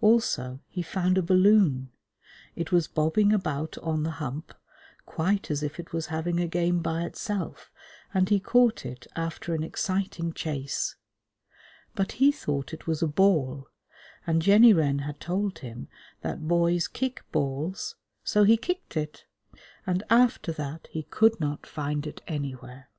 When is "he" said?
0.66-0.82, 8.28-8.40, 12.18-12.32, 18.42-18.56, 20.90-21.04